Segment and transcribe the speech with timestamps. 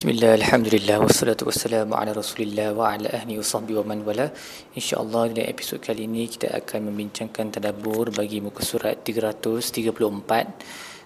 [0.00, 4.32] Bismillah, Alhamdulillah, wassalatu wassalamu ala rasulillah wa ala ahli wa sahbihi wa man wala
[4.72, 9.92] InsyaAllah dalam episod kali ini kita akan membincangkan tadabur bagi muka surat 334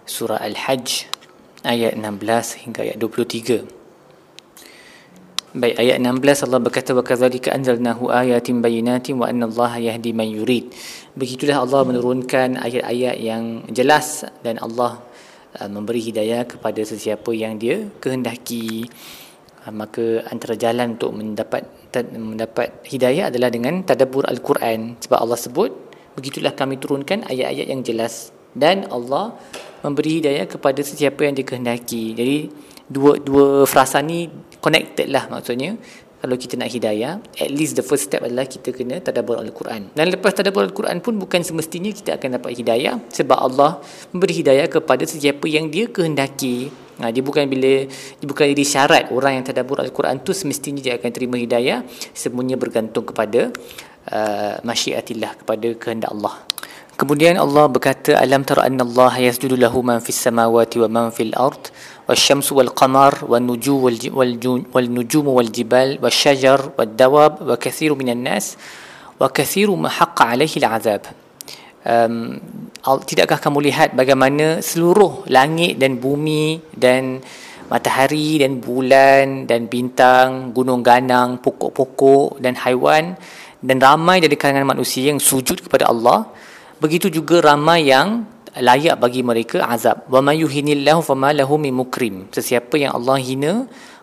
[0.07, 1.11] Surah Al-Hajj
[1.67, 9.19] ayat 16 hingga ayat 23 Baik, ayat 16 Allah berkata wa kadzalika anzalnahu ayatin bayinatin
[9.19, 10.71] wa anna اللَّهَ yahdi man yurid.
[11.19, 15.03] Begitulah Allah menurunkan ayat-ayat yang jelas dan Allah
[15.55, 18.91] Uh, memberi hidayah kepada sesiapa yang dia kehendaki.
[19.63, 21.63] Uh, maka antara jalan untuk mendapat
[22.11, 24.99] mendapat hidayah adalah dengan tadabbur al-Quran.
[24.99, 25.71] Sebab Allah sebut
[26.19, 28.35] begitulah kami turunkan ayat-ayat yang jelas.
[28.51, 29.39] Dan Allah
[29.87, 32.19] memberi hidayah kepada sesiapa yang dia kehendaki.
[32.19, 32.39] Jadi
[32.91, 34.27] dua dua frasa ni
[34.59, 35.79] connected lah maksudnya
[36.25, 39.93] kalau kita nak hidayah at least the first step adalah kita kena tadabbur al-Quran.
[39.93, 44.65] Dan lepas tadabbur al-Quran pun bukan semestinya kita akan dapat hidayah sebab Allah memberi hidayah
[44.73, 46.73] kepada sesiapa yang dia kehendaki.
[46.97, 50.97] Ha, dia bukan bila dia bukan jadi syarat orang yang tadabbur al-Quran tu semestinya dia
[50.97, 51.85] akan terima hidayah.
[52.17, 53.53] Semuanya bergantung kepada
[54.09, 56.54] uh, masyiatillah kepada kehendak Allah
[56.95, 61.35] Kemudian Allah berkata alam tara anna Allah yasjudu lahu man fis samawati wa man fil
[61.35, 61.75] ard
[62.07, 64.35] wa syamsu wal qamar wan nujum wal wal
[64.71, 68.55] wal nujum wal jibal wa syajar wa dawab wa kathiru minan nas
[69.19, 71.03] wa kathiru ma haqqa alaihi al azab.
[71.83, 72.39] Um,
[73.11, 77.19] tidakkah kamu lihat bagaimana seluruh langit dan bumi dan
[77.75, 83.19] matahari dan bulan dan bintang, gunung ganang, pokok-pokok dan haiwan
[83.59, 86.31] dan ramai dari kalangan manusia yang sujud kepada Allah?
[86.85, 88.29] Begitu juga ramai yang
[88.69, 90.05] layak bagi mereka azab.
[90.13, 92.29] Wa may yuhinillahu fama lahu min mukrim.
[92.37, 93.53] Sesiapa yang Allah hina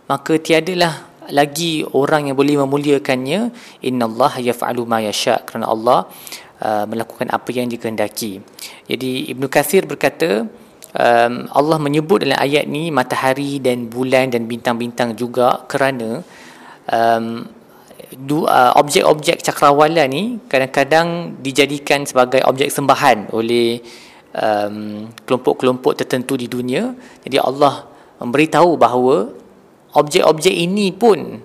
[0.09, 3.39] maka tiadalah lagi orang yang boleh memuliakannya.
[3.85, 6.09] Innallaha yaf'alu ma yasha kerana Allah
[6.65, 8.41] uh, melakukan apa yang dikehendaki.
[8.89, 10.43] Jadi ibnu katsir berkata
[10.97, 16.25] um, Allah menyebut dalam ayat ni matahari dan bulan dan bintang-bintang juga kerana
[16.91, 17.47] um,
[18.75, 23.79] objek-objek cakrawala ni kadang-kadang dijadikan sebagai objek sembahan oleh
[24.35, 26.91] um, kelompok-kelompok tertentu di dunia.
[27.23, 27.87] Jadi Allah
[28.19, 29.31] memberitahu bahawa
[29.95, 31.39] objek-objek ini pun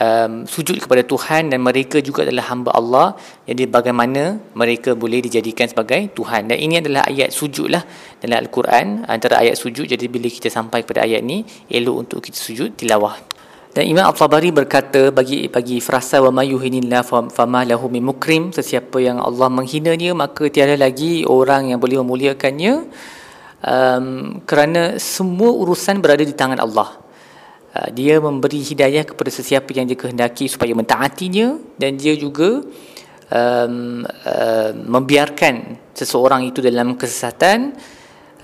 [0.00, 3.06] um, sujud kepada Tuhan dan mereka juga adalah hamba Allah.
[3.44, 6.48] Jadi bagaimana mereka boleh dijadikan sebagai Tuhan.
[6.48, 7.84] Dan ini adalah ayat sujud lah
[8.20, 9.04] dalam Al-Quran.
[9.08, 9.84] Antara ayat sujud.
[9.88, 13.31] Jadi bila kita sampai kepada ayat ini, elok untuk kita sujud tilawah.
[13.72, 19.00] Dan Imam Al-Tabari berkata bagi bagi frasa wa may yuhinillah fama lahu min mukrim sesiapa
[19.00, 22.84] yang Allah menghina dia maka tiada lagi orang yang boleh memuliakannya
[23.64, 24.06] um,
[24.44, 27.00] kerana semua urusan berada di tangan Allah.
[27.72, 32.60] Uh, dia memberi hidayah kepada sesiapa yang dia kehendaki supaya mentaatinya dan dia juga
[33.32, 37.72] um, uh, membiarkan seseorang itu dalam kesesatan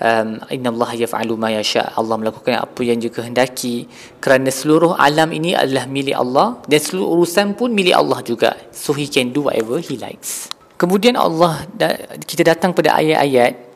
[0.03, 1.91] um, inna Allah yaf'alu ma yasha.
[1.95, 3.87] Allah melakukan apa yang dia kehendaki.
[4.23, 8.55] Kerana seluruh alam ini adalah milik Allah dan seluruh urusan pun milik Allah juga.
[8.75, 10.51] So he can do whatever he likes.
[10.79, 11.67] Kemudian Allah
[12.23, 13.67] kita datang pada ayat-ayat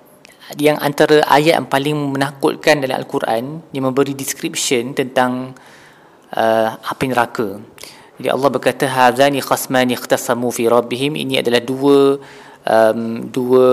[0.61, 5.57] yang antara ayat yang paling menakutkan dalam Al-Quran yang memberi description tentang
[6.37, 7.59] uh, api neraka.
[8.21, 11.19] Jadi Allah berkata hadzani khasmani ikhtasamu fi rabbihim.
[11.19, 12.21] Ini adalah dua
[12.69, 13.67] um, dua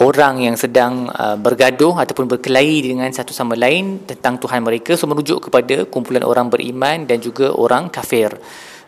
[0.00, 5.04] orang yang sedang uh, bergaduh ataupun berkelahi dengan satu sama lain tentang Tuhan mereka so
[5.04, 8.32] merujuk kepada kumpulan orang beriman dan juga orang kafir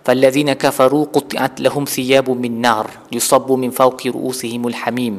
[0.05, 5.15] فالذين كفروا قطعت لهم ثياب من نار يصب من فوق رؤوسهم الحميم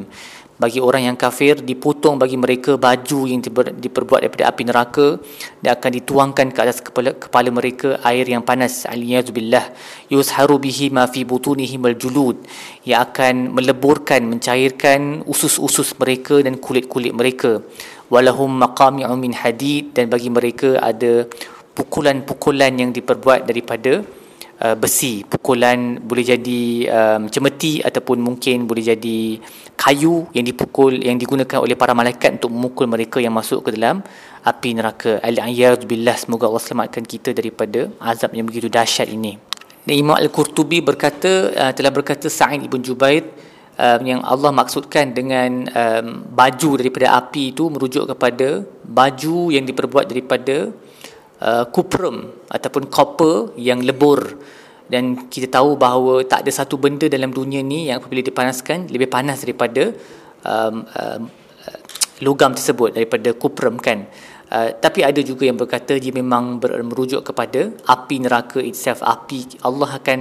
[0.61, 3.41] bagi orang yang kafir dipotong bagi mereka baju yang
[3.81, 5.07] diperbuat daripada api neraka
[5.57, 8.85] dan akan dituangkan ke atas kepala, kepala mereka air yang panas.
[8.85, 9.73] Aliyazubillah
[10.13, 12.45] yusharu bihi ma fi butunihim aljulud.
[12.85, 17.65] Yang akan meleburkan mencairkan usus-usus mereka dan kulit-kulit mereka.
[18.13, 19.97] Walahum maqami'u min hadid.
[19.97, 21.25] Dan bagi mereka ada
[21.73, 24.05] pukulan-pukulan yang diperbuat daripada
[24.61, 25.25] uh, besi.
[25.25, 29.19] Pukulan boleh jadi um, cemeti ataupun mungkin boleh jadi
[29.75, 34.05] kayu yang dipukul yang digunakan oleh para malaikat untuk memukul mereka yang masuk ke dalam
[34.45, 35.17] api neraka.
[35.19, 39.37] Al-ayyad billah semoga Allah selamatkan kita daripada azab yang begitu dahsyat ini.
[39.81, 43.25] Dan Imam Al-Qurtubi berkata uh, telah berkata Sa'id ibn Jubair
[43.81, 50.05] um, yang Allah maksudkan dengan um, baju daripada api itu merujuk kepada baju yang diperbuat
[50.05, 50.69] daripada
[51.41, 54.39] uh, kuprum ataupun copper yang lebur.
[54.91, 59.07] Dan kita tahu bahawa tak ada satu benda dalam dunia ni yang apabila dipanaskan lebih
[59.07, 59.95] panas daripada
[60.43, 61.21] um, um,
[62.19, 64.03] logam tersebut daripada kuprum kan?
[64.51, 68.99] Uh, tapi ada juga yang berkata dia memang ber- merujuk kepada api neraka itself.
[68.99, 70.19] Api Allah akan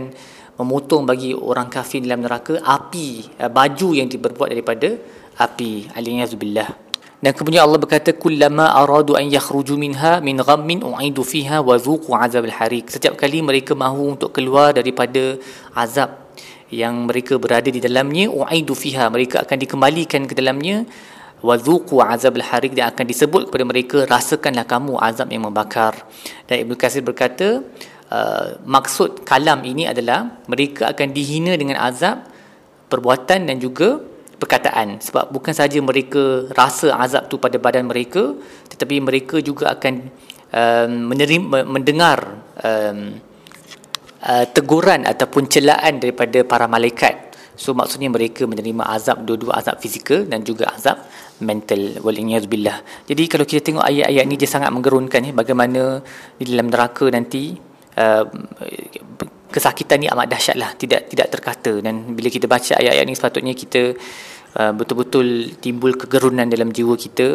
[0.54, 4.94] memotong bagi orang kafir dalam neraka api uh, baju yang diperbuat daripada
[5.34, 5.90] api.
[5.98, 6.89] Aliyazubillah
[7.20, 12.16] dan kemudian Allah berkata kullama aradu an yakhruju minha min ghammin u'idu fiha wa dhuqu
[12.16, 15.36] azab al-hariq setiap kali mereka mahu untuk keluar daripada
[15.76, 16.32] azab
[16.72, 20.88] yang mereka berada di dalamnya u'idu fiha mereka akan dikembalikan ke dalamnya
[21.40, 25.96] wa dhuqu azab al-hariq dan akan disebut kepada mereka rasakanlah kamu azab yang membakar.
[26.44, 27.64] Dan Ibnu Katsir berkata
[28.12, 32.28] uh, maksud kalam ini adalah mereka akan dihina dengan azab
[32.92, 34.02] perbuatan dan juga
[34.40, 34.98] perkataan.
[35.04, 38.32] Sebab bukan saja mereka rasa azab tu pada badan mereka
[38.72, 39.94] tetapi mereka juga akan
[40.50, 43.20] um, menerima mendengar um,
[44.24, 47.28] uh, teguran ataupun celaan daripada para malaikat.
[47.60, 50.96] So maksudnya mereka menerima azab dua-dua azab fizikal dan juga azab
[51.44, 52.00] mental.
[52.00, 56.00] Waliyadzubillah jadi kalau kita tengok ayat-ayat ni dia sangat menggerunkan ya bagaimana
[56.40, 57.60] di dalam neraka nanti
[58.00, 58.24] uh,
[59.54, 63.54] kesakitan ni amat dahsyat lah tidak tidak terkata dan bila kita baca ayat-ayat ni sepatutnya
[63.62, 63.82] kita
[64.60, 65.26] uh, betul-betul
[65.64, 67.28] timbul kegerunan dalam jiwa kita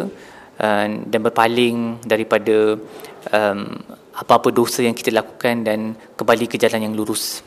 [0.64, 2.80] uh, dan berpaling daripada
[3.38, 3.60] um,
[4.16, 7.44] apa-apa dosa yang kita lakukan dan kembali ke jalan yang lurus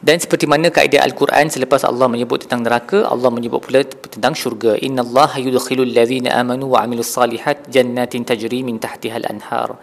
[0.00, 4.72] dan seperti mana kaedah Al-Quran selepas Allah menyebut tentang neraka, Allah menyebut pula tentang syurga.
[4.80, 9.76] Inna Allah yudkhilul ladhina amanu wa amilus salihat jannatin tajri min tahtiha al-anhar.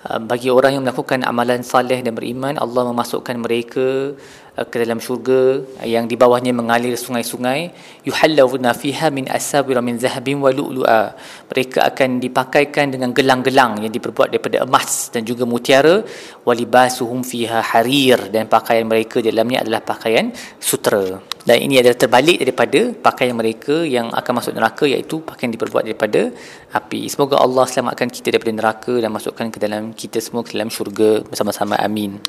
[0.00, 4.16] Uh, bagi orang yang melakukan amalan saleh dan beriman Allah memasukkan mereka
[4.56, 7.68] uh, ke dalam syurga yang di bawahnya mengalir sungai-sungai.
[8.08, 11.12] Yuhallawna fiha min asawir min zahabin wa lu'lu'a.
[11.52, 16.00] Mereka akan dipakaikan dengan gelang-gelang yang diperbuat daripada emas dan juga mutiara.
[16.48, 18.32] Walibasuhum fiha harir.
[18.32, 23.80] Dan pakaian mereka di dalamnya adalah pakaian sutera dan ini adalah terbalik daripada pakaian mereka
[23.96, 26.28] yang akan masuk neraka iaitu pakaian diperbuat daripada
[26.76, 27.08] api.
[27.08, 31.24] Semoga Allah selamatkan kita daripada neraka dan masukkan ke dalam kita semua ke dalam syurga
[31.24, 31.80] bersama-sama.
[31.80, 32.20] Amin.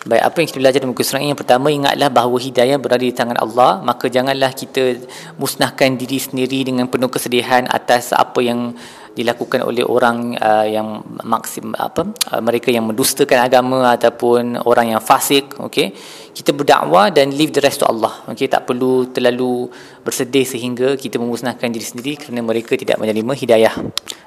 [0.00, 1.28] Baik, apa yang kita belajar dalam muka surat ini?
[1.36, 3.84] Yang pertama, ingatlah bahawa hidayah berada di tangan Allah.
[3.84, 4.96] Maka janganlah kita
[5.36, 8.72] musnahkan diri sendiri dengan penuh kesedihan atas apa yang
[9.12, 15.02] dilakukan oleh orang uh, yang maksim apa uh, mereka yang mendustakan agama ataupun orang yang
[15.02, 15.90] fasik okey
[16.30, 18.22] kita berdakwah dan leave the rest to Allah.
[18.30, 19.66] Okey tak perlu terlalu
[20.06, 23.74] bersedih sehingga kita memusnahkan diri sendiri kerana mereka tidak menerima hidayah.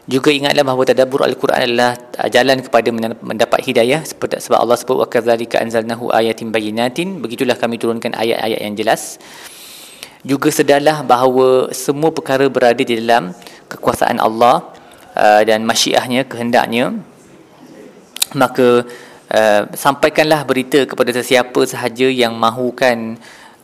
[0.03, 2.91] Juga ingatlah bahawa tadabbur al-Quran adalah uh, jalan kepada
[3.23, 7.23] mendapat hidayah seperti sebab Allah sebut wa kadzalika anzalnahu ayatin bayyinatin.
[7.23, 9.15] Begitulah kami turunkan ayat-ayat yang jelas.
[10.27, 13.31] Juga sedarlah bahawa semua perkara berada di dalam
[13.71, 14.75] kekuasaan Allah
[15.15, 16.99] uh, dan masyiahnya kehendaknya.
[18.35, 18.83] Maka
[19.33, 23.17] uh, sampaikanlah berita kepada sesiapa sahaja yang mahukan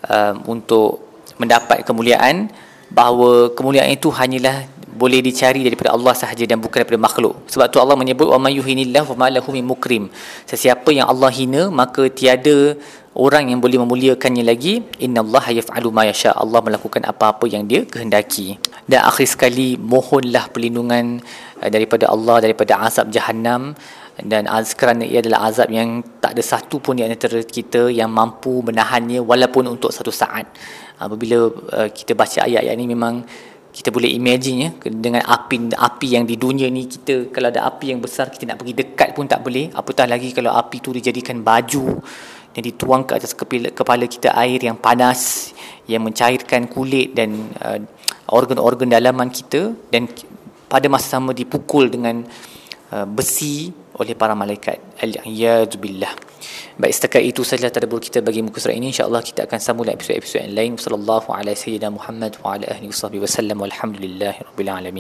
[0.10, 1.06] uh, untuk
[1.40, 2.52] mendapat kemuliaan
[2.92, 4.66] bahawa kemuliaan itu hanyalah
[5.00, 7.40] boleh dicari daripada Allah sahaja dan bukan daripada makhluk.
[7.48, 10.04] Sebab tu Allah menyebut wa may yuhinillahu fa ma lahu min mukrim.
[10.44, 12.76] Sesiapa yang Allah hina maka tiada
[13.16, 14.74] orang yang boleh memuliakannya lagi
[15.06, 18.60] innallaha yaf'alu ma yasha Allah melakukan apa-apa yang dia kehendaki
[18.92, 21.24] dan akhir sekali mohonlah perlindungan
[21.64, 23.74] uh, daripada Allah daripada azab jahanam
[24.26, 28.60] dan kerana ia adalah azab yang tak ada satu pun di antara kita yang mampu
[28.66, 30.50] menahannya walaupun untuk satu saat.
[31.00, 33.24] Apabila uh, kita baca ayat-ayat ini memang
[33.70, 37.94] kita boleh imagine ya dengan api api yang di dunia ni kita kalau ada api
[37.94, 39.72] yang besar kita nak pergi dekat pun tak boleh.
[39.72, 42.02] Apatah lagi kalau api tu dijadikan baju
[42.58, 45.54] yang dituang ke atas kepala, kita air yang panas
[45.86, 47.78] yang mencairkan kulit dan uh,
[48.34, 49.72] organ-organ dalaman kita.
[49.94, 50.10] Dan
[50.66, 52.26] pada masa sama dipukul dengan
[52.90, 53.70] uh, besi
[54.00, 54.80] oleh para malaikat.
[55.04, 56.30] Al-iyadzubillah
[56.80, 58.96] baik setakat itu sahaja tadabbur kita bagi muka surat ini.
[58.96, 60.72] Insyaallah kita akan sambung lagi episod-episod yang lain.
[60.80, 64.98] Sallallahu alaihi wasallam Muhammad wa ala alihi wasallam walhamdulillahirabbil alamin